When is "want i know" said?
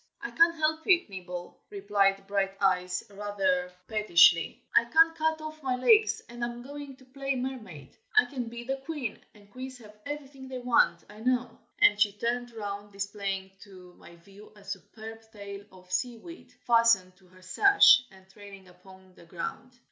10.57-11.55